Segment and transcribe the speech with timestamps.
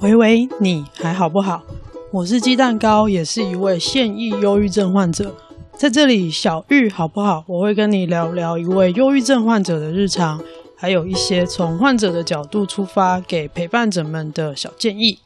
[0.00, 1.62] 喂喂，你还好不好？
[2.10, 5.34] 我是鸡蛋糕，也是一位现役忧郁症患者。
[5.74, 7.42] 在这里，小玉好不好？
[7.48, 10.38] 我会跟你聊聊一位忧郁症患者的日常，
[10.76, 15.20] 还有一些从患者的角度出发给陪伴者们的小建议。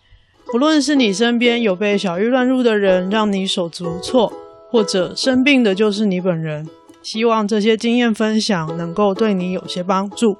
[0.54, 4.32] 无论是你身边有被小玉乱入的人，让你手足无措，
[4.70, 6.68] 或者生病的就是你本人，
[7.02, 10.36] 希望这些经验分享能够对你有些帮助。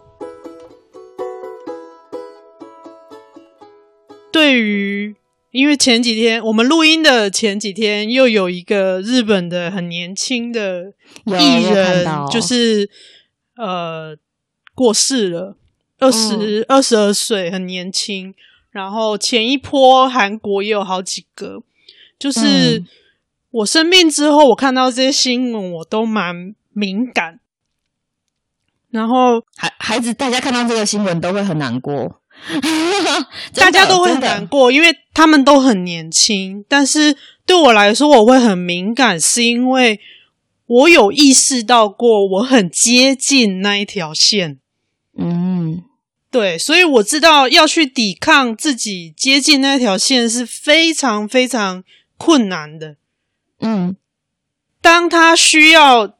[4.32, 5.14] 对于，
[5.50, 10.92] 因为前几天我们录音的前几天，又有一个日本的很年轻的
[11.26, 12.88] 艺人，就是
[13.56, 14.16] 呃
[14.74, 15.56] 过世了，
[15.98, 18.34] 二十二十二岁，很年轻。
[18.70, 21.60] 然后前一波韩国也有好几个，
[22.16, 22.84] 就是
[23.50, 27.40] 我生病之后，我看到这些新闻，我都蛮敏感。
[28.90, 32.19] 然后孩孩子，大家看到这个新闻都会很难过。
[33.54, 36.64] 大家都会很难过，因为他们都很年轻。
[36.68, 40.00] 但是对我来说，我会很敏感，是因为
[40.66, 44.58] 我有意识到过，我很接近那一条线。
[45.16, 45.82] 嗯，
[46.30, 51.84] 对，所以我知道要去抵抗自己接近那条线是非常非常
[52.16, 52.96] 困难的。
[53.60, 53.94] 嗯，
[54.80, 56.16] 当他需要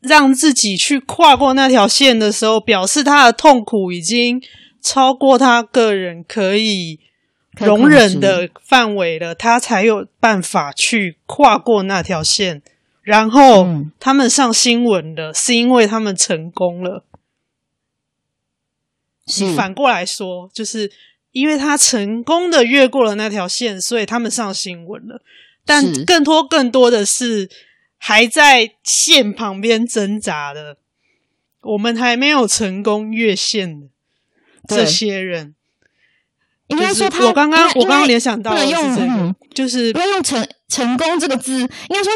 [0.00, 4.42] 让自己去跨过那条线的时候，表示他的痛苦已经。
[4.86, 7.00] 超过他个人可以
[7.58, 12.62] 容忍的范围了，他才有办法去跨过那条线。
[13.02, 13.66] 然后
[13.98, 17.04] 他们上新闻了，是因为他们成功了。
[19.56, 20.92] 反过来说，就是
[21.32, 25.20] 因为他成功的越过了那条线，所以他们上新闻了。
[25.64, 27.50] 但更多、更多的是
[27.98, 30.76] 还在线旁边挣扎的，
[31.62, 33.88] 我们还没有成功越线的。
[34.68, 35.54] 这些人，
[36.68, 41.60] 应该说他，我刚刚我刚刚联想到的是这个，嗯、就是不要用成成功这个字。
[41.60, 42.12] 应该说，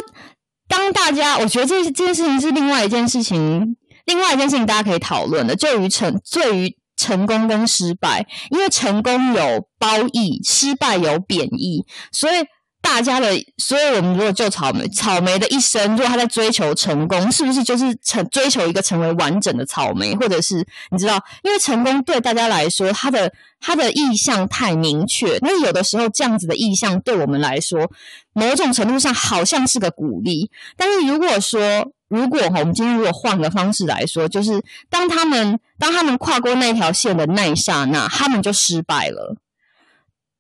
[0.69, 12.35] 当大家我觉得这这件事情是另外一件事情，另外一件事情大家可以讨论的，就于成对于成功跟失败，因为成功有褒义，失败有贬义，所以。
[12.83, 27.91] 大家的，所以我们如果就草莓，草莓的一生，如果他在追求成功，是不是就是成追求一个成为完整的草莓，或者是你知道，因为成功对大家来说，他的他的意向太明确，那有的时候这样子的意向对我们来说，
[28.33, 30.51] 某种程度上好像是个鼓励。
[30.77, 39.37] 但是如果说，如果哈，我们今天如果换个方式来说，就是当他们当他们跨过那条线的那一刹那，他们就失败了。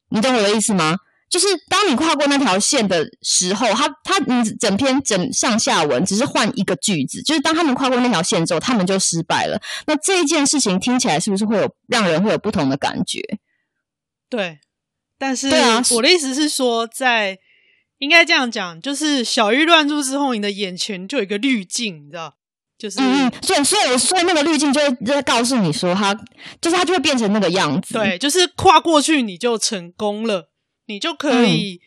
[0.09, 0.97] 你懂我的意思吗？
[1.31, 9.59] 就是当你跨过那条线的时候，他他你整篇整上下文只是换一个句子，就是当他们跨过那条线之后，他们就失败了。
[9.87, 13.21] 那这一件事情听起来是不是会有让人会有不同的感觉？
[14.29, 14.59] 对，
[15.17, 17.39] 但是对啊我的意思是说，在
[17.99, 22.35] 应该这样讲，就是小玉乱入之后，你的眼前就有一个滤镜，你知道？
[22.79, 26.25] 就是嗯，所以所以所以那个滤镜就会在告诉你说他，他
[26.61, 27.95] 就是他就会变成那个样子。
[27.95, 30.50] 对，就是跨过去你就成功了。
[30.91, 31.81] 你就可以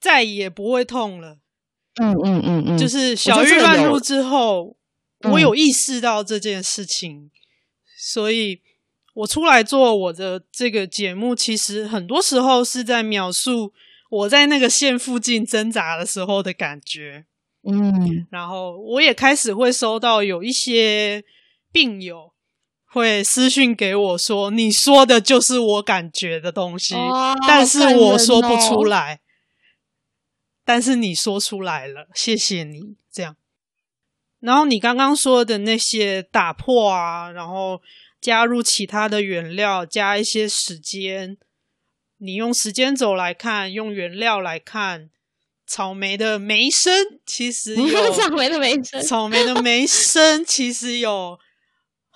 [0.00, 1.38] 再也不会痛了。
[2.00, 4.76] 嗯嗯嗯嗯，就是小郁乱入之后，
[5.24, 7.30] 我，我有意识到这件事情，嗯、
[7.98, 8.60] 所以
[9.14, 13.72] 我出来做我的这个节目，其实很多时候是在描述
[14.10, 17.26] 我在那个线附近挣扎的时候的感觉。
[17.64, 21.24] 嗯，然后我也开始会收到有一些
[21.72, 22.32] 病友。
[22.90, 29.16] 会私讯给我说：“你说的就是我感觉的东西，哦、但是我说不出来。
[29.16, 29.18] 哦、
[30.64, 32.96] 但是你说出来了，谢谢你。
[33.12, 33.36] 这样，
[34.40, 37.82] 然后你刚刚说的那些打破啊，然后
[38.22, 41.36] 加入其他的原料，加一些时间。
[42.16, 45.10] 你用时间轴来看，用原料来看，
[45.66, 46.90] 草莓的梅 生
[47.26, 51.38] 其实有草莓的梅生，草莓的梅生其实有。”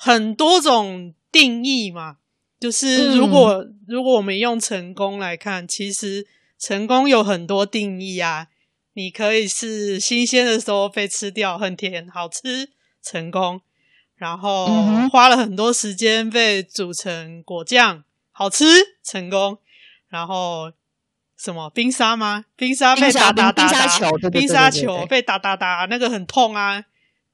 [0.04, 2.16] 很多种定义嘛，
[2.58, 6.26] 就是如果、嗯、如果我们用成功来看，其实
[6.58, 8.48] 成功有很多定义啊。
[8.94, 13.60] 你可以是新鲜的时候被吃掉，很甜，好吃，成功。
[14.16, 14.66] 然后
[15.08, 18.64] 花了很多时间被煮成果酱，好吃，
[19.04, 19.58] 成功。
[20.08, 20.72] 然后
[21.38, 22.46] 什么冰沙吗？
[22.56, 23.98] 冰沙被打打打打，
[24.32, 26.86] 冰沙球被打打打，那个很痛啊，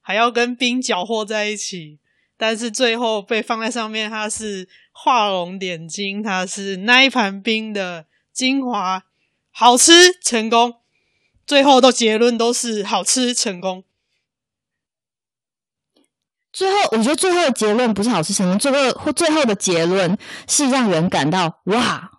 [0.02, 1.98] 还要跟冰搅和在一起。
[2.38, 9.02] 但是最后被放在上面，它是画龙点睛，它是那一盘冰的精华，
[9.50, 9.92] 好吃
[10.22, 10.76] 成功。
[11.46, 13.84] 最后的结论都是好吃成功。
[16.52, 22.10] 最后，我觉得最后的结论不是好吃成功，最后或最后的结论是让人感到哇，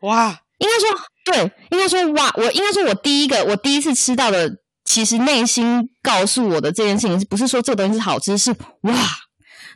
[0.00, 0.88] 哇，应该说
[1.24, 8.52] 对，应该说哇，我应该说我第一个我第一次吃到的，其实内心告诉我的这件事情，不是说这个东西是好吃，是
[8.82, 8.92] 哇，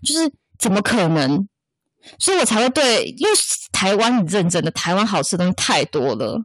[0.05, 1.49] 就是怎么可能？
[2.19, 3.35] 所以我才会对，因为
[3.73, 6.41] 台湾很认真的，台湾好吃的东西太多了。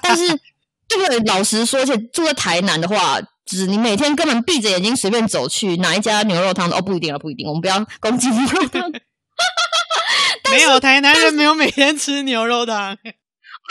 [0.00, 0.26] 但是，
[0.88, 7.46] 这个老实说，而且住在台南的话，就是你每天根本闭着眼睛随便走去哪一家牛肉汤哦，不一定啊，不一定。
[7.46, 8.90] 我们不要攻击牛肉汤。
[10.50, 12.96] 没有台南人没有每天吃牛肉汤。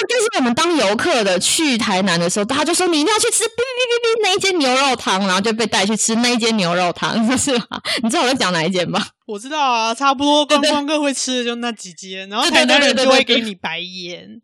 [0.09, 7.81] 但是我们当游客的去台南的时候，他就说你一定要去吃哔哔哔哔那一间牛肉汤，然后就被带去吃那一间牛肉汤，是吧？
[8.01, 9.05] 你知道我在讲哪一间吗？
[9.27, 14.41] 我知道啊，差不多观光客会吃的就那几间，然后台南人就会给你白眼。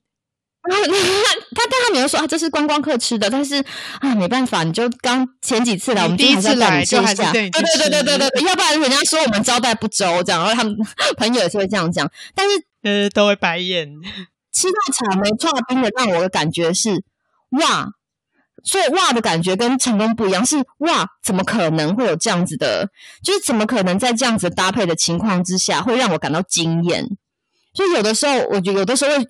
[0.69, 3.63] 他他但他没有说啊，这是观光客吃的，但是
[4.01, 10.77] 啊，没办法，你就刚前几次来，我们第一次来就还是对对对对对对，要不然人家说我们招待不周这样，然后他们
[11.17, 13.89] 朋友也是会这样讲，但是呃都会白眼。
[14.51, 17.03] 吃到草莓剉冰的，让我的感觉是
[17.51, 17.89] 哇，
[18.63, 22.89] 所以哇的感觉跟成功不一样，是哇，怎么可能会有这样子的？
[23.23, 27.05] 就是怎么可能在这样子搭配的情况之下，会让我感到惊艳？
[27.73, 29.23] 所以有的时候，我觉得有的时候，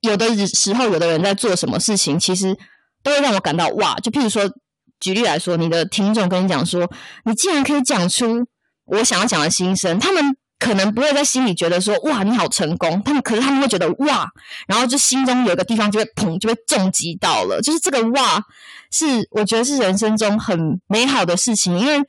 [0.00, 2.56] 有的时候，有的人在做什么事情，其实
[3.02, 3.96] 都会让我感到哇。
[3.96, 4.50] 就譬如说，
[4.98, 6.90] 举例来说，你的听众跟你讲说，
[7.24, 8.46] 你竟然可以讲出
[8.86, 10.36] 我想要讲的心声，他们。
[10.60, 14.28] 可能不会在心里觉得说哇，你好成功，他们可是他们会觉得哇，
[14.68, 18.44] 然后就心中有一个地方就会砰，就会重击到了，就是这个哇，
[18.92, 22.00] 是我觉得是人生中很美好的事情，因为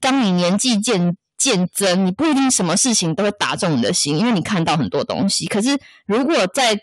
[0.00, 5.46] 当你年纪渐渐增，你不一定什么事情都会打中你的心，因为你看到很多东西。
[5.46, 6.78] 可是如果在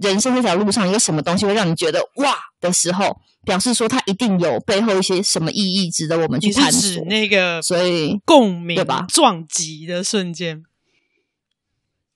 [0.00, 7.02] 人生这条路上有什么东西会让你觉得哇的时候，表示说它一定有背后一些什么意义值得我们去探索。
[7.04, 9.06] 那个，所以共鸣对吧？
[9.08, 10.62] 撞击的瞬间，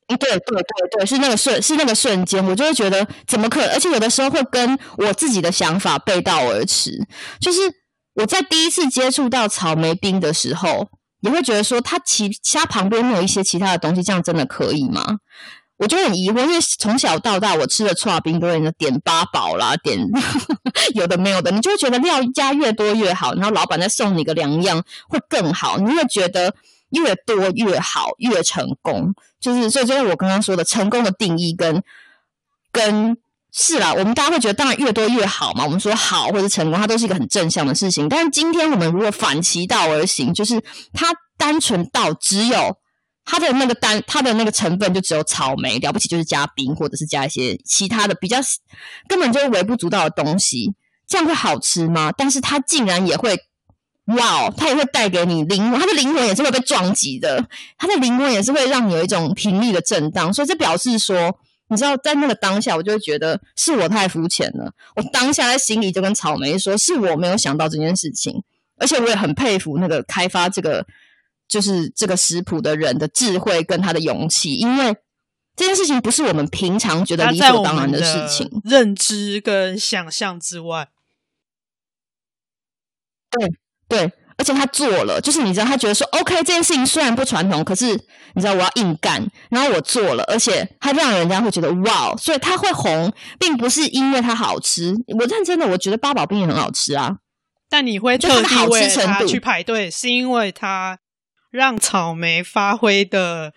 [0.09, 0.63] 对对对
[0.99, 3.71] 对，是那个瞬，是那个瞬间，我就会觉得怎么可能？
[3.71, 7.07] 而且有的时候会跟我自己的想法背道而驰。
[7.41, 7.61] 就是
[8.15, 10.89] 我在第一次接触到草莓冰的时候，
[11.21, 15.19] 也会觉得说它其它旁边没有一些其他的东西，这样真的可以吗？
[15.81, 19.99] 我就很疑惑，因为从小到大我吃的剉冰都是点八宝啦，点
[20.95, 26.55] 有的没有的，你就会觉得料加越多越好，然后老板再送你个两样会更好，你会觉得
[26.91, 29.15] 越多越好，越成功。
[29.41, 31.83] 就是所以就是我刚刚说的成功的定义跟
[32.71, 33.17] 跟
[33.51, 38.07] 是啦，我们大家会觉得当然越多越好嘛，我们说好或者成功，它都是一个很正向的事情。
[38.07, 40.61] 但是今天我们如果反其道而行，就是
[40.93, 41.07] 它
[41.39, 42.77] 单纯到只有。
[43.31, 48.39] 它的那个单，它的那个成分就只有草莓，了不起就是加冰，或者是加一些其他的比较
[49.07, 50.75] 根本就微不足道的东西，
[51.07, 52.11] 这样会好吃吗？
[52.11, 53.39] 但是它竟然也会，
[54.07, 57.49] 哇哦，它也会带给你灵魂，它的灵魂也是会被撞击的，
[57.79, 61.39] 它的灵魂也是会让你有一种频率的震荡，所以这表示说，
[61.69, 68.43] 你知道，在那个当下，我就会觉得是我太肤浅了，我当下在心里就跟草莓说，是我没有想到这件事情，
[68.77, 70.85] 而且我也很佩服那个开发这个。
[71.51, 74.97] 就是这个食谱的人的智慧跟他的勇气，因为
[75.57, 80.89] 这件事情不是我们平常觉得理所当然的事情，认知跟想象之外。
[83.31, 83.49] 对
[83.89, 87.87] 对，而且他做了，就是你知道，他觉得说，OK，这件事情虽然不传统，可是
[88.35, 94.95] 你知道我要硬干，然后我做了，而且他让人家会觉得哇，所以他会红，并不是因为它好吃。
[95.19, 97.19] 我认真的，我觉得八宝冰也很好吃啊，
[97.69, 101.01] 但你会特地为他去排队，是因为他。
[101.51, 103.53] 让草莓发挥的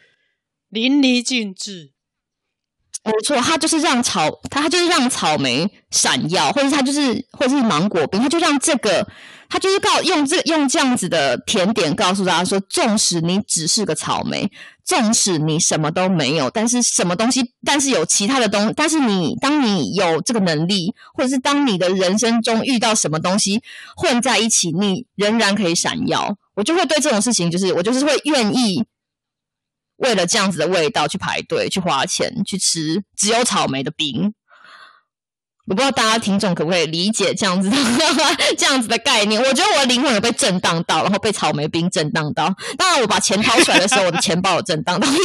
[0.68, 1.93] 淋漓尽致，
[3.06, 9.06] 没错，它就是让草，它就是让草莓闪耀，或者它就是，或者是芒果冰，它就让这个，
[9.50, 14.50] 它就是告用这用这样子的甜点告诉大家说，纵使你只是个草莓，
[14.86, 23.62] 纵使你什么都没有，但是什么东西，但是有其他的东，但是你当你有这个能力，或者是当你的人生中遇到什么东西
[23.98, 26.38] 混在一起，你仍然可以闪耀。
[26.56, 28.86] 我就会对这种事情，就是我就是会愿意
[29.98, 34.34] 为了这样子的味道去排队、去花钱、去吃只有草莓的冰。
[35.66, 37.78] 我不知道大家听众可不可以理解这样子的
[38.58, 39.42] 这样子的概念？
[39.42, 42.54] 我觉得我的灵魂有被震荡到，然后被草莓冰震荡到。
[42.78, 45.20] 当然，我把钱掏出来的时候，我的钱包有震荡到， 因为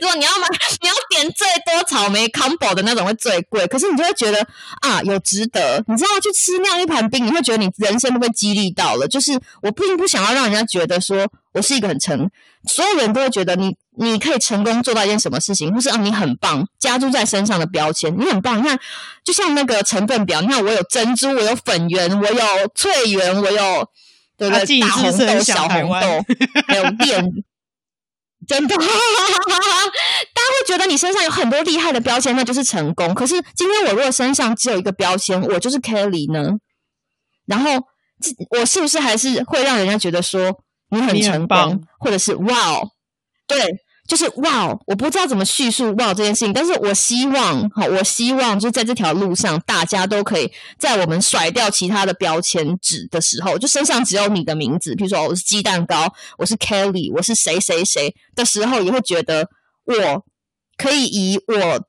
[0.00, 0.48] 如果你要买，
[0.80, 3.66] 你要点最多草莓 combo 的那种会最贵。
[3.66, 4.38] 可是你就会觉得
[4.80, 5.84] 啊，有值得。
[5.86, 9.06] 你知道去吃那样一盘冰，你会觉得你人生都被激励到了。
[9.06, 12.30] 就是我并不想要让人家觉得说我是一个很成，
[12.66, 13.76] 所有人都会觉得你。
[13.96, 18.58] 你可以成功做到一件什么事情，或是啊，你很棒，加注在身上的标签，你很棒。
[18.58, 18.78] 你看，
[19.24, 23.88] 就像那个成分表，你看我有珍珠，我有粉圆，我有翠圆，我有
[24.36, 24.80] 对不对？
[24.80, 26.24] 大红豆、小红豆，
[26.66, 27.24] 还 有淀
[28.46, 33.14] 真的， 大家会觉得你身上有很多厉害的标签，那就是成功。
[33.14, 36.50] 可是今天我如果身上只有一个标签，我就是 Kelly 呢？
[37.46, 37.70] 然后
[38.50, 40.60] 我是不是还是会让人家觉得说
[40.90, 42.88] 你很成功，或者是哇哦，
[43.46, 43.83] 对。
[44.06, 59.48] 就是哇，我不知道怎么叙述哇这件事情，但是我希望，好，我希望就是在这条路上，大家都可以在我们甩掉其他的标签纸的时候，就身上只有你的名字，比如说我是鸡蛋糕，我是 Kelly，我是谁谁谁的时候，也会觉得
[59.84, 60.24] 我
[60.76, 61.86] 可以以我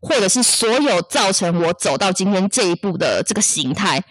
[0.00, 4.02] 或者是所有造成我走到今天这一步的这个形态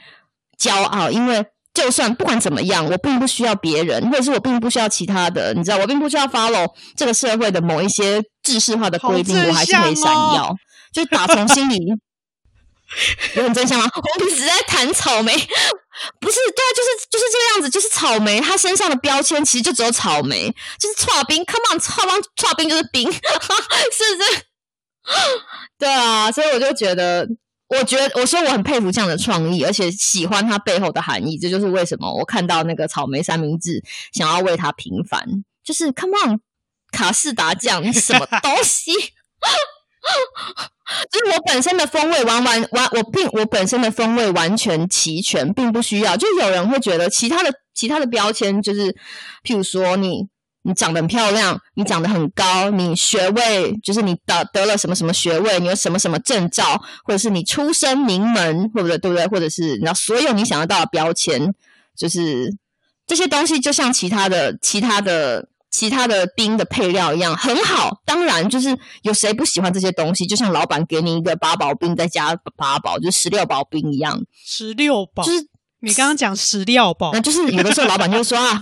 [0.59, 1.47] 骄傲，因为。
[1.77, 10.55] 就算不管怎么样，我并不需要别人，或者是我并不需要其他的，你知道，我并不需要 follow 这个社会的某一些制式化的规定，哦、我还是可以闪耀，
[10.91, 11.77] 就打从心里
[13.36, 13.88] 有很真相吗？
[13.93, 15.31] 红皮子在弹草莓，
[16.19, 23.19] 不是，对啊，就是就是这个样子，就是草莓，它身上的标签其实就只有草莓，就是剉冰，come on，剉冰，剉冰就是冰，是
[24.17, 24.46] 不是？
[25.77, 27.27] 对啊，所以我就觉得。
[27.69, 31.38] 我觉得，我说我很佩服这样的创意，而且喜欢它背后的含义。
[31.38, 33.83] 这就是为什么我看到那个草莓三明治，
[34.13, 35.25] 想要为它平反。
[35.63, 36.39] 就是 Come on，
[36.91, 38.91] 卡士达酱，你什么 东西？
[41.12, 46.15] 就是我本身的风味完完完，我并我本身的风味完全齐全，并不需要。
[46.15, 48.93] 就有人会觉得其他的其他的标签，就是
[49.43, 50.29] 譬如说你。
[50.67, 59.25] 你长得很漂亮，你长得很高，你学位就是你得得了什么什么学位，你有什么什么证照，或者是你出身名门，或者对不对？
[59.27, 61.53] 或者是你知道所有你想得到的标签，
[61.95, 62.53] 就是
[63.05, 68.01] 这些东西，就像其他的、其他的、其他的冰的配料一样，很好。
[68.05, 70.27] 当然，就是有谁不喜欢这些东西？
[70.27, 74.21] 就像老板给你一个八宝冰，再加八宝，就是十六宝冰一样。
[74.45, 75.47] 十六宝，就是
[75.79, 78.62] 你刚刚讲十六宝，那就是有的时候老板就说啊。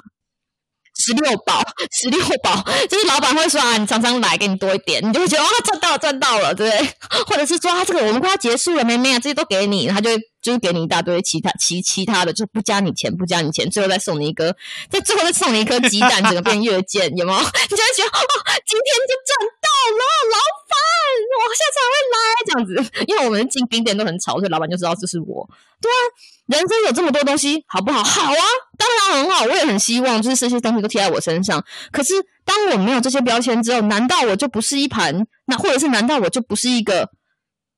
[0.97, 1.61] 十六包，
[1.91, 6.89] 十六包，就是老板会说啊，你常常来，给你多一点，你就会觉得啊，赚到了，赚到了，对不对？
[7.27, 10.09] 或者是说啊，这个我们快要结束了，妹妹啊，这些都给你，他就
[10.41, 14.55] 就是给你一大堆其他其其他的，就不加你钱，不加你钱，最后再送你一个，
[14.89, 17.39] 在最后再送你一颗鸡蛋，整个变越见，有没有？
[17.39, 18.21] 你就会觉得哦，
[18.65, 20.37] 今天就赚到了，老
[20.69, 20.75] 板，
[21.39, 25.49] 我下次还会来这样子，因为我们进冰店都很吵，所以老板就知道这是我，
[25.81, 25.99] 对啊。
[26.47, 28.03] 人生有这么多东西，好不好？
[28.03, 28.43] 好啊，
[28.77, 29.45] 当然很好。
[29.45, 31.63] 我也很希望，就是这些东西都贴在我身上。
[31.91, 32.13] 可是，
[32.45, 35.25] 当我没有这些标签之后，难道我就不是一盘？
[35.45, 37.09] 那或者是难道我就不是一个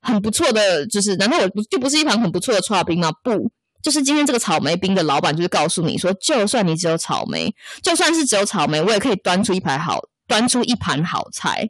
[0.01, 0.85] 很不错的？
[0.87, 3.09] 就是难道我就不是一盘很不错的剉冰吗？
[3.23, 3.49] 不，
[3.81, 11.69] 就是今天这个草莓冰的老板就是告诉你说，就算你只有草莓，就算是只有草莓，我也可以端出一盘好，端出一盘好菜。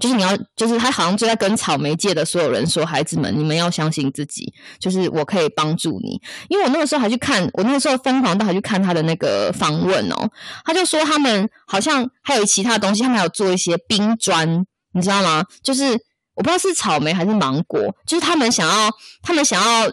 [0.00, 10.30] 就是你要，就是他好像就在跟草莓界的所有人说：“孩子们，你们要相信自己，就是我可以帮助你。”因为我那个时候还去看，我那个时候疯狂到还去看他的那个访问哦，
[10.64, 15.44] 他就说他们好像还有其他东西，他们还有做一些冰砖，你知道吗？
[15.62, 15.84] 就是
[16.34, 18.90] 我不知道是草莓还是芒果，就是他们想要，
[19.22, 19.90] 他们想要。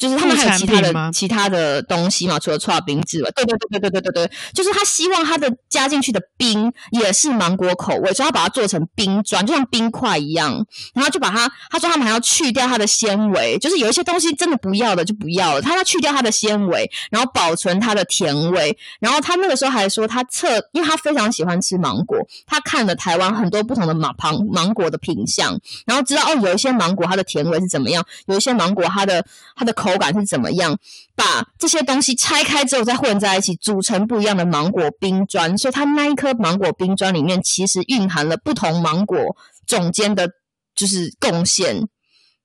[0.00, 10.64] 就是他们还有其他的其他的东西嘛，除了剉冰之外，对对对对对对对对，就是他希望他的加进去的冰也是芒果口味，所以他把它做成冰砖，就像冰块一样，
[10.94, 22.16] 然后就把它，他说他们还要去掉它的纤维，就是有一些东西真的不要的就不要了，他要去掉它的纤维，然后保存它的甜味，然后他那个时候还说他测，因为他非常喜欢吃芒果，
[22.46, 29.22] 他看了台湾很多不同的芒芒芒果的品相，然后知道哦，有一些芒果它的甜味是怎么样，有一些芒果它的
[29.54, 29.89] 它的口。
[29.90, 30.78] 口感是怎么样？
[31.16, 35.56] 把这些东西拆开之后再混在一起，组成不一样的芒果冰砖。
[35.58, 40.28] 所以，它那一颗芒果冰砖里面其实蕴含了不同芒果总监的，
[40.74, 41.86] 就是贡献，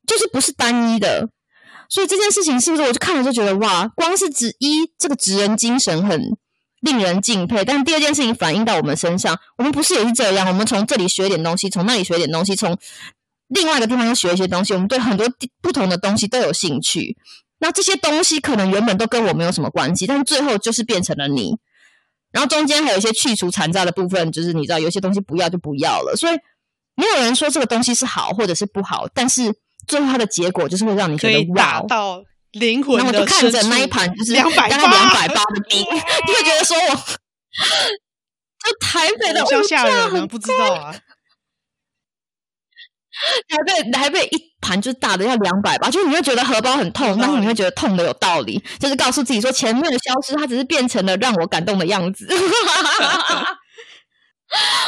[0.06, 1.30] 就是不是单一的。
[1.88, 6.20] 所以这件事情是不是我就看了就觉得哇，光是指一这个职人精神很
[6.82, 7.64] 令人敬佩。
[7.64, 10.48] 但第二件事情反映到我们身上，我们不是也是这样？
[10.48, 12.78] 我们从这里学点东西，从那里学点东西，从。
[13.48, 15.28] 另外一个地方又学一些东西，我们对很多
[15.62, 17.16] 不同的东西都有兴趣。
[17.60, 21.58] 那这些东西可能原本都跟我没有什么关系，但是最后就是变成了你。
[22.32, 26.16] 然后中间还有一些去除残渣的部分，就是你知道有些东西不要就不要了。
[26.18, 26.36] 所以
[26.96, 29.54] 没有人说这个东西是好或者是不好，但是
[29.88, 32.22] 最后它的结果就是会让你觉得哇，到
[32.52, 32.98] 灵魂。
[32.98, 35.80] 然后我就看着那一盘就是大概两百八的冰，
[36.28, 36.96] 你会觉得说我
[38.66, 40.94] 就台北的 物价很不知道啊。
[43.48, 52.28] 台北台北一盘就是大的要两百吧，就是你会觉得荷包很痛，但是你会觉得痛的有道理，就是告诉自己说前面的消失，它只是变成了让我感动的样子。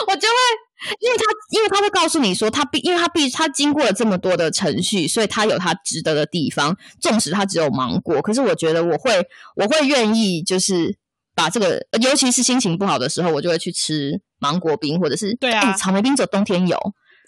[0.07, 0.35] 我就会，
[0.99, 6.77] 因为他因为他会告诉你说他必，因为他必他经过了这么多的程序，所以他有他值得的地方。
[7.01, 10.95] 纵使他只有芒果，可是我觉得我会我会愿意就是
[11.35, 16.77] 把这个，尤其是心情不好的时候，我就会去吃芒果冰，或者是对啊，草莓冰只有冬天有，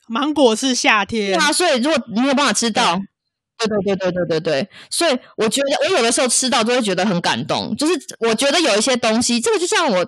[0.09, 1.33] 芒果是夏天。
[1.33, 2.99] 对啊，所以如果你没有办法吃到，
[3.57, 7.75] 对对对对对对对，所以我觉得我有的时候吃到就会觉得很感动。
[7.75, 10.05] 就是我觉得有一些东西，这个就像我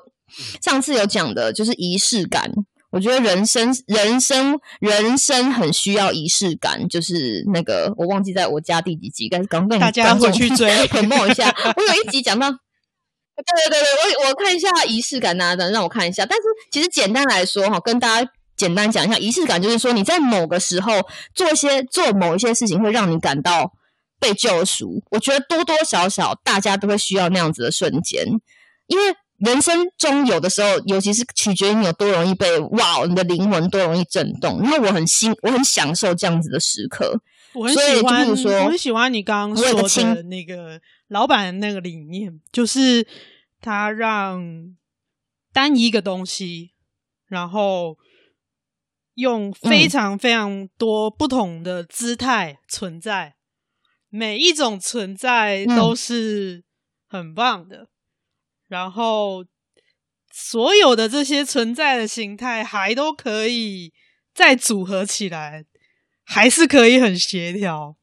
[0.62, 2.52] 上次有讲的，就是仪式感。
[2.92, 6.90] 我觉得人生，人生，人生很需要仪式感。
[6.90, 11.56] 就是那个，我忘记在我家第几集，但是刚跟大家回去追， 很梦一下。
[11.78, 12.58] 我有一集讲到，对
[13.70, 16.26] 对对对，我我看一下仪式感啊，等让我看一下。
[16.26, 18.30] 但是其实简单来说哈，跟大家
[18.62, 20.94] 简单讲一下仪式感，就是说你在某个时候
[21.34, 23.74] 做一些做某一些事情，会让你感到
[24.20, 25.04] 被救赎。
[25.10, 28.26] 我觉得多多少少大家都会需要那样子的瞬间，
[28.88, 29.16] 因为。
[29.44, 34.62] 人生中有的时候，尤其是取决于你有多容易被哇，你的灵魂多容易震动。
[34.62, 37.20] 然后我很欣，我很享受这样子的时刻。
[37.54, 39.82] 我很喜欢，说我很喜欢你刚刚说
[40.14, 43.08] 的那个老板那个理念，就是
[43.60, 44.76] 他让
[45.52, 46.74] 单一个东西，
[47.28, 47.98] 然后
[49.22, 56.66] 用非常非常多不同的姿态存在，嗯、每一种存在都是
[57.08, 57.78] 很棒的。
[57.78, 57.88] 嗯
[58.72, 59.44] 然后，
[60.32, 63.92] 所有的这些存在的形态还都可以
[64.34, 65.66] 再组合起来，
[66.24, 67.98] 还是可以很协调。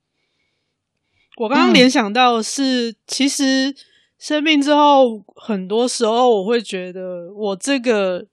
[1.38, 3.74] 我刚刚联想到的是，嗯、其实
[4.18, 8.26] 生病之后，很多时候我会觉得，我这个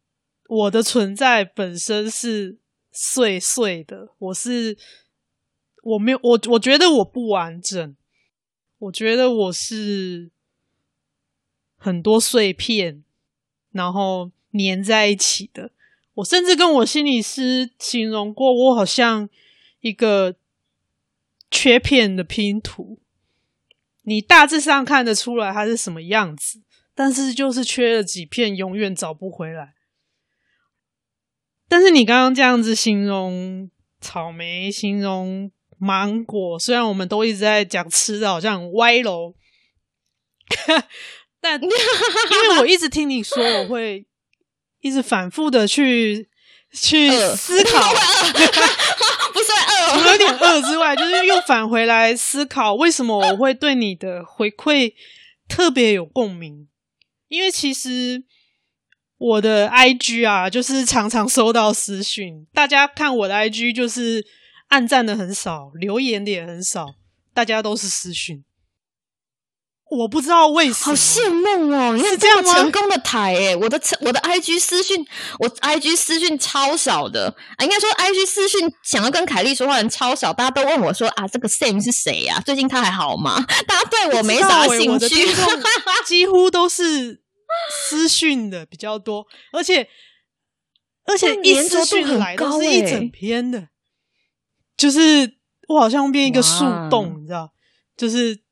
[0.49, 2.57] 我的存在本身是
[2.95, 4.75] 碎碎的，我是
[5.83, 7.95] 我没有我，我觉得我不完整，
[8.79, 10.31] 我觉得我是。
[11.77, 13.03] 很多碎片，
[13.71, 15.69] 然后粘在一起的。
[16.15, 19.29] 我甚至跟我心理师形容过，我好像
[19.81, 20.35] 一个
[21.51, 22.97] 缺片的拼图。
[24.01, 26.63] 你大致上看得出来它是什么样子，
[26.95, 29.74] 但是就是缺了几片，永远找不回来。
[31.67, 33.69] 但是你刚刚这样子形容
[33.99, 39.33] 草莓，形容芒果，虽然我们都一直在讲吃的，好像很歪楼。
[41.41, 44.05] 但因为我一直听你说，我会
[44.81, 46.29] 一直反复的去
[46.71, 47.93] 去思考，
[49.33, 54.93] 不是饿，除了有点饿之外，就是又返回来思考，为什么我会对你的回馈
[55.47, 56.67] 特别有共鸣？
[57.27, 58.23] 因为其实
[59.25, 64.23] 我的 IG 啊，就是常常收到私讯，大家看我的 IG 就是
[64.69, 66.85] 按赞的很少，留言的也很少，
[67.33, 68.43] 大家都是私讯。
[69.87, 71.93] 我不知道为什么，好羡慕哦！
[71.95, 75.05] 你看这样成功的台诶，我的我的 IG 私讯，
[75.39, 82.41] 我 IG 私讯超少的啊，应该说 IG 私讯想要跟凯莉说话的人超少，大家都问我说啊，这个 Sam 是谁呀？
[82.45, 83.43] 最近他还好吗？
[83.67, 85.27] 大家对我没啥兴趣，
[86.05, 87.21] 几乎都是
[87.89, 89.87] 私讯的比较多，而且
[91.05, 93.69] 而且一私讯来都是一整篇的，
[94.77, 97.53] 就是我好像变一个树洞，你知道，
[97.97, 98.43] 就是。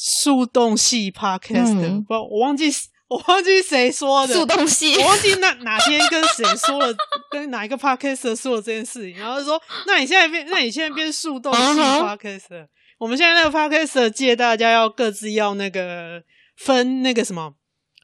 [0.00, 2.70] 树洞系 podcast，嗯、不，我忘记
[3.08, 4.32] 我忘记谁说的。
[4.32, 6.94] 树洞系，我忘记那哪天跟谁说了，
[7.32, 12.68] 跟哪一个 podcast 说了这件事情，然后说，那你现在变，那你现在变树洞系 podcast，、uh.
[13.00, 16.22] 我们现在那个 podcast 借大家要各自要那个
[16.56, 17.54] 分那个什么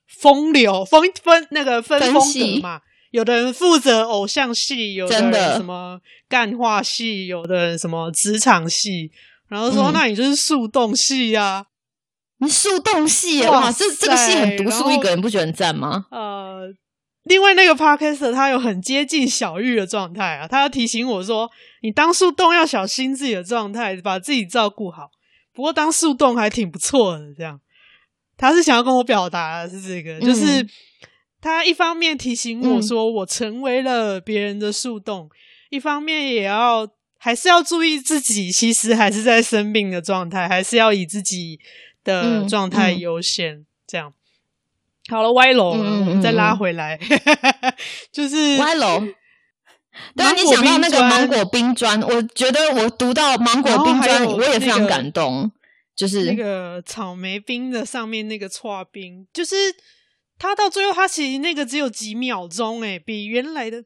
[0.07, 9.11] 风流风分那个分风格嘛，有的人负责偶像戏，有的人什么干话戏，有的人什么职场戏，
[9.49, 11.67] 然后说，嗯、那你就是树洞系呀、啊。
[12.39, 16.07] 你树洞系哇，这这个戏很独树一格，你不觉得很赞吗？
[16.11, 16.69] 呃，
[17.23, 21.51] 另外那个 Podcaster 他有很接近小玉的状态啊，他要提醒我说，
[21.83, 25.11] 你当树洞要小心自己的状态，把自己照顾好。
[25.55, 27.61] 不过当树洞还挺不错的，这样。
[28.37, 30.67] 他是想要跟我表达的是这个，嗯、就是
[31.41, 35.37] 他一方面提醒我说我成为了别人的树洞，嗯、
[35.71, 41.59] 一方面也要还是要注意自己，其实还是在生病的状态，还是要以自己。
[42.05, 44.13] 的状态优先，这样。
[45.09, 47.73] 好了，歪楼我们再拉回来，嗯、
[48.13, 49.03] 就是歪楼。
[50.15, 55.51] 当你想到那个芒果冰砖，我觉得我读到芒果冰砖，我也非常感动。
[55.95, 59.55] 就是那个草莓冰的上面那个搓冰，就是
[60.39, 63.85] 它到最后，它其实那个只有几秒钟，诶比原来的，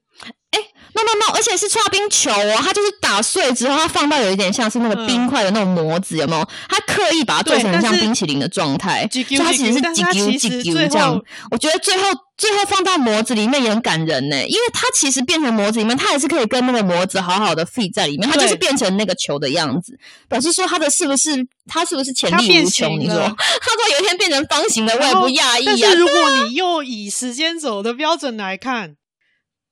[0.95, 6.49] no no no，而且是搓冰球哦，它就是打碎之后，它放到有一点像是那个冰块的那种模子，嗯、有没有？
[6.69, 11.21] 它刻意把它做成像冰淇淋的状态，所以它其实是叽啾叽啾这样。
[11.51, 12.05] 我觉得最后
[12.37, 22.99] 最后放到模子里面也很感人呢，因为它其实变成模子里面，它还是可以跟那个模子好好的 fit 在里面，它就是变成那个球的样子，表示说它的是不是它是不是潜力无穷？
[22.99, 25.77] 你说，它说有一天变成方形的，我也不讶异啊。
[25.83, 28.97] 但是如果你又以时间轴的标准来看。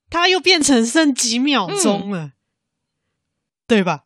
[0.09, 2.31] 它又变成剩几秒钟了，嗯、
[3.67, 4.05] 对吧？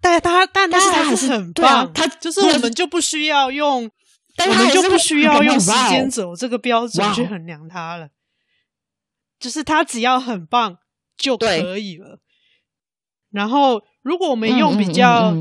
[0.00, 3.90] 但它但它还是很棒，它、啊、就是我们就不需要用，
[4.38, 8.08] 我们就不需要用时间轴这个标准去衡量它了，
[9.38, 10.78] 就是它只要很棒
[11.16, 12.20] 就可以了。
[13.30, 15.34] 然后，如果我们用比较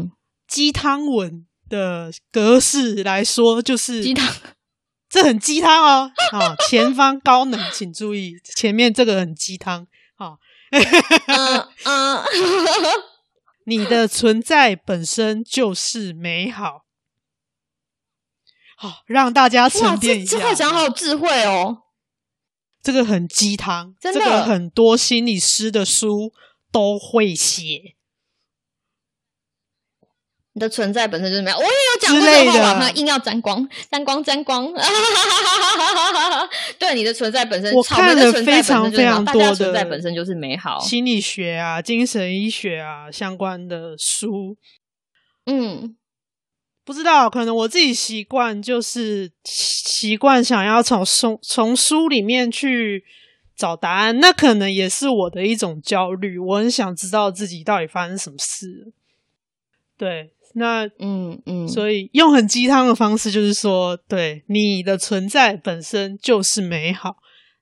[0.47, 4.33] 鸡汤文的格式来说，就是鸡汤。
[5.11, 10.37] 这很鸡汤哦，好，前方高能，请注意，前面这个很鸡汤，好，
[11.27, 12.23] 嗯 嗯，
[13.67, 16.85] 你的存在本身就是美好，
[18.77, 20.37] 好，让大家沉淀一下。
[20.37, 21.79] 这话讲好有智慧哦，
[22.81, 26.31] 这个很鸡汤，真的，这个很多心理师的书
[26.71, 27.95] 都会写。
[30.53, 34.67] 你的存在本身就是美好，我也有讲过这个话嘛，硬要沾光，沾光，沾光。
[36.77, 44.57] 对，你的存在本身，我看了非常非常多的存在本身就是美好，心理学啊、精神医学啊相关的书。
[45.45, 45.95] 嗯，
[46.83, 53.05] 不知道，可能我自己习惯就是习惯想要从书从书里面去
[53.55, 56.37] 找答案，那可能也是我的一种焦虑。
[56.37, 58.91] 我很想知道自己到底发生什么事。
[59.97, 60.33] 对。
[60.55, 67.17] 那嗯嗯，所以用很鸡汤的方式，就是说，对你的存在本身就是美好，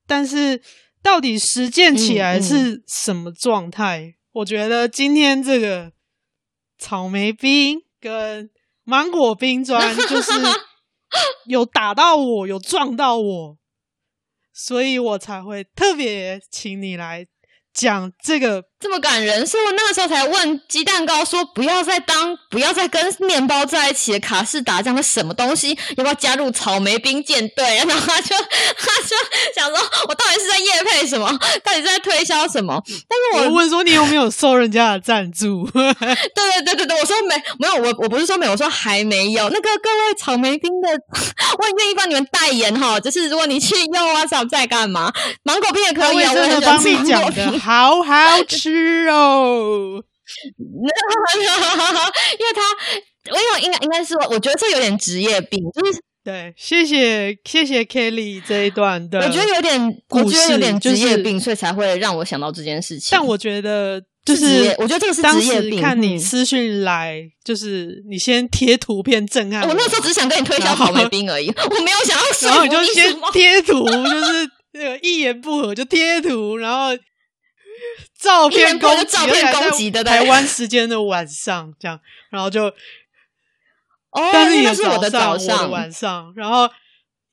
[0.07, 0.61] 但是
[1.01, 3.99] 到底实践起来是什么状态？
[3.99, 5.91] 嗯嗯、我觉得今天这个
[6.77, 8.49] 草莓冰跟
[8.83, 10.31] 芒果冰砖，就是
[11.47, 13.57] 有打到我，有撞到我，
[14.53, 17.27] 所以我才会特别请你来。
[17.71, 25.77] 讲这个这么感人，所以我那个时候才问鸡蛋糕说：“不要再当，不要再跟面包在一起的卡士达这样的什么东西？
[25.97, 28.35] 要不要加入草莓兵舰队？” 然后他就
[28.77, 29.15] 他就
[29.53, 31.29] 想说：“我到底是在夜配什么？
[31.61, 32.81] 到底是在推销什么？”
[33.33, 39.49] 但是我问说：“你有没有收人家的赞助？” 对对对对对，我说没没有，我我不是说没有，我说还没有。
[39.49, 42.97] 那个各位草莓兵的，我很愿意帮你们代言哈。
[42.97, 45.11] 就是如果你去用啊，想再干嘛？
[45.43, 47.59] 芒果冰也可以啊，我很帮你讲的。
[47.59, 48.68] 好好吃
[49.09, 50.03] 哦！
[50.59, 52.61] 因为他，
[53.25, 56.53] 因为应该应该是，我觉得这有点职业病，就是对。
[56.55, 63.09] 谢谢谢谢 Kelly 这一段的，我觉得有点，我觉得有点职业病，所以才会让我想到这件事情。
[63.11, 65.81] 但我觉得就是，我觉得这个是职业病。
[65.81, 69.69] 看你私讯来，就是你先贴图片震撼我。
[69.69, 72.49] 我那时候只想跟你推销草莓冰而已， 我没有想要说。
[72.49, 76.95] 然后你就先贴图，就是那个一言不合就贴图，然后。
[78.19, 86.69] 照片攻击，照片攻击的台湾时间的晚上，这样，然后就，哦，但是也是我的早上，我的晚上，然后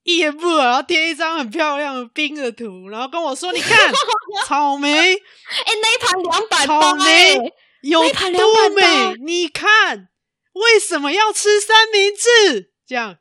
[0.04, 3.92] 一言不合，然后贴一张很漂亮的冰的图，然后跟我说：“你看
[4.46, 9.14] 草莓，哎、欸，那一盘两百草莓有多美？
[9.24, 10.08] 你看，
[10.52, 12.70] 为什么要吃三明治？
[12.86, 13.18] 这样。”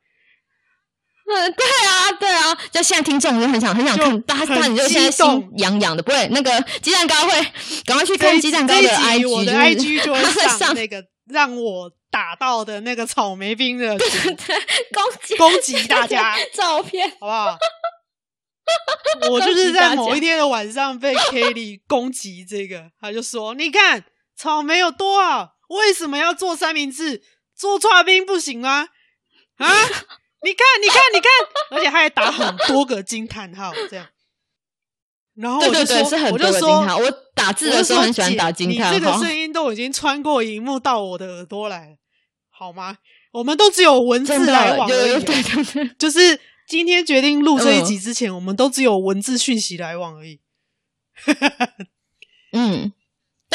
[1.28, 7.32] 嗯，对啊，对啊，就现在听众就很想很想看，大家你就现在心痒痒的，不会那个鸡蛋糕会
[7.84, 10.22] 赶快去看鸡蛋糕的 IG，我的 IG 就会
[10.58, 14.56] 上那个让我打到的那个草莓冰的，对对对，
[14.94, 17.58] 攻击攻击大家照片，好不好？
[19.30, 24.04] 我就是在某一天的晚上被 Kelly 攻击这个，他就说：“你看
[24.38, 27.24] 草莓有多好，为什么要做三明治？
[27.56, 28.90] 做剉冰不行吗？
[29.58, 29.68] 啊？”
[30.46, 31.32] 你看，你看，你看，
[31.72, 34.08] 而且他还打很多个惊叹号，这样。
[35.34, 35.98] 然后我就说，
[36.32, 38.94] 我就说，我打字的时候很喜欢打惊叹号。
[38.94, 41.96] 你这个声音都已经穿过荧幕到我的耳朵来了，
[42.52, 43.00] 好吗？
[43.32, 45.24] 我们都只有文字来往而已。
[45.24, 50.40] 对对对，就是今天决定录这一集之前，我们都只有文字讯息来往而已。
[52.54, 52.94] 嗯。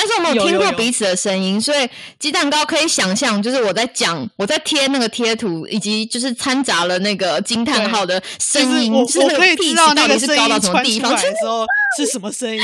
[0.00, 1.86] 但是我们有听过彼此的声音，所以
[2.18, 11.66] 鸡蛋糕可以想象，就是我在讲，我在贴那个贴图，以及就是掺杂了那个惊叹号的声音，就是我可以知道那个声音传出来的时候
[11.98, 12.62] 是什么声音，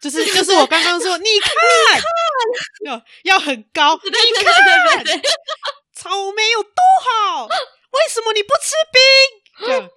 [0.00, 1.52] 就是就是我刚刚说，你看，
[2.88, 5.04] 要要很高，你看
[5.94, 6.70] 草莓有多
[7.04, 8.72] 好，为什么你不吃
[9.68, 9.90] 冰？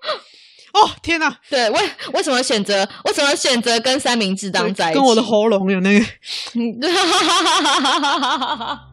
[0.73, 1.35] 哦，天哪！
[1.49, 1.79] 对，为
[2.13, 2.87] 为什么选择？
[3.05, 4.99] 为什么选择跟三明治当在一起？
[4.99, 6.05] 跟我的喉咙有那个。
[6.87, 8.87] 哈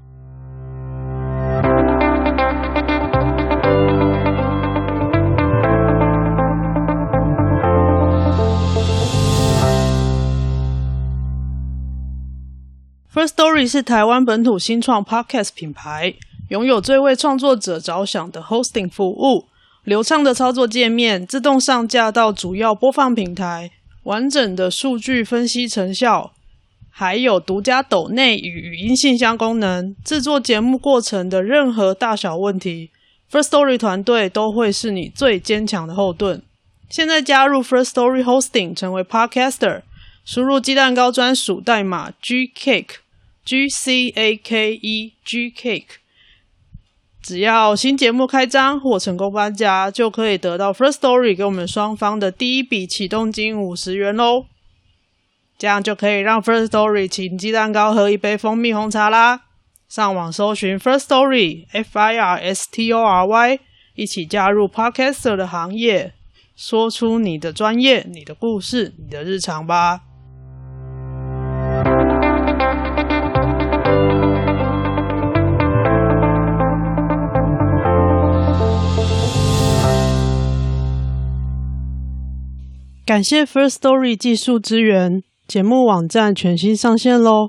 [13.15, 16.15] Firstory 是台湾本土新创 Podcast 品牌，
[16.51, 19.47] 拥有最为创作者着想的 Hosting 服务，
[19.89, 23.71] 流畅的操作界面，自动上架到主要播放平台，
[24.03, 26.33] 完整的数据分析成效，
[26.91, 29.97] 还有独家抖内与语音信箱功能。
[30.05, 32.91] 制作节目过程的任何大小问题
[33.33, 36.43] ，First Story 团队都会是你最坚强的后盾。
[36.91, 39.81] 现在加入 First Story Hosting，成为 Podcaster，
[40.23, 42.97] 输入鸡蛋糕专属代码 GCake。
[43.45, 45.87] G C A K E G Cake，
[47.21, 54.47] 只要新节目开张或成功搬家，就可以得到 First Story 给我们双方的第一笔启动金五十元喽。
[55.59, 59.43] 这样就可以让 First Story 请鸡蛋糕喝一杯蜂蜜红茶啦。
[59.89, 63.59] 上网搜寻 Firstory F I R S T O R Y，
[63.95, 66.13] 一起加入 Podcaster 的行业，
[66.55, 70.03] 说出你的专业、你的故事、你的日常吧。
[83.09, 87.49] 感谢 First Story 技术支援，节目网站全新上线喽！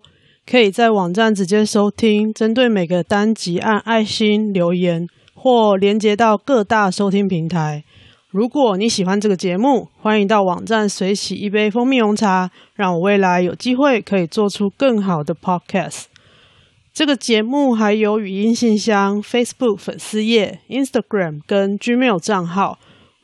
[0.49, 7.83] 可以在网站直接收听，针对每个单集按爱心留言，或连接到各大收听平台。
[8.29, 16.03] 如果你喜欢这个节目，欢迎到网站随喜一杯蜂蜜红茶，让我未来有机会可以做出更好的 Podcast。
[16.93, 22.79] 这个节目还有语音信箱、Facebook 粉丝页、Instagram 跟 Gmail 账号。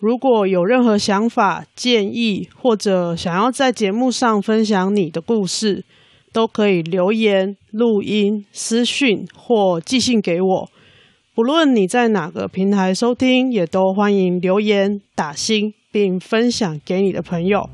[0.05, 5.83] 如果有任何想法、建议，或者想要在节目上分享你的故事，
[6.31, 10.69] 都可以留言、录音、私讯或寄信给我。
[11.33, 17.67] 不论你在哪个平台收听，也都欢迎留言、打星，并分享给你的朋友。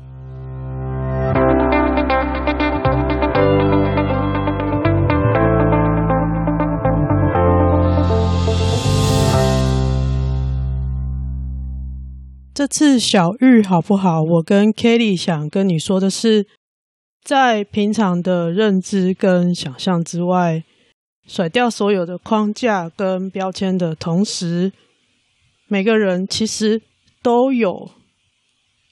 [12.62, 14.22] 这次小玉好不好？
[14.22, 16.46] 我跟 Kelly 想跟你说的是，
[17.20, 20.62] 在平常的认知跟想象之外，
[21.26, 24.70] 甩掉所有的框架跟标签的同时，
[25.66, 26.80] 每个人其实
[27.20, 27.90] 都有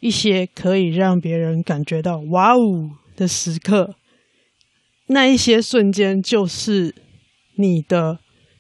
[0.01, 3.95] 一些可以让别人感觉到“哇哦”的时刻。
[5.07, 6.93] 那一些瞬间，就是
[7.55, 8.19] 你的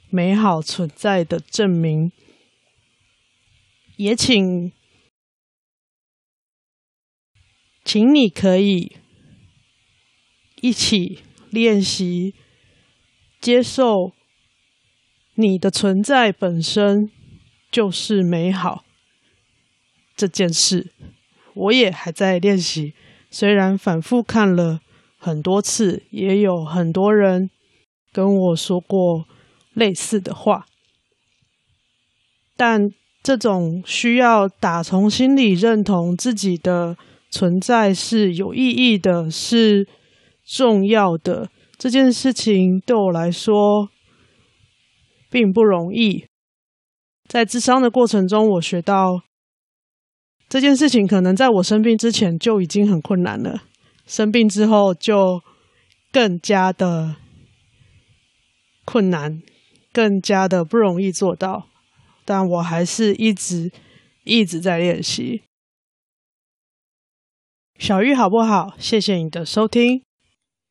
[0.08, 2.12] 美好存在的证明。
[3.96, 4.70] 也请。
[7.92, 8.98] 请你可以
[10.60, 12.36] 一起练习，
[13.40, 14.12] 接受
[15.34, 17.10] 你的存在本身
[17.68, 18.84] 就是美好
[20.14, 20.92] 这件事。
[21.52, 22.94] 我也还在练习，
[23.28, 24.78] 虽然反复看了
[25.18, 27.50] 很多次，也有很多人
[28.12, 29.26] 跟我说过
[29.72, 30.64] 类似的话，
[32.56, 36.96] 但这种需要打从心里认同自己的。
[37.30, 39.86] 存在是有意义的，是
[40.44, 41.48] 重要的。
[41.78, 43.88] 这件事情对我来说
[45.30, 46.26] 并不容易。
[47.26, 49.22] 在咨商的过程中，我学到
[50.48, 53.62] 这件事情可能在我生病之前就已经很困难了，
[54.04, 55.40] 生病之后就
[56.12, 57.14] 更加的
[58.84, 59.40] 困难，
[59.92, 61.68] 更加的不容易做到。
[62.24, 63.70] 但我还是一直
[64.24, 65.42] 一直在练习。
[67.80, 68.74] 小玉好不好？
[68.78, 70.04] 谢谢你的收听，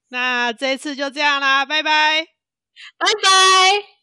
[0.09, 2.23] 那这次就这样啦，拜拜，
[2.99, 3.98] 拜拜。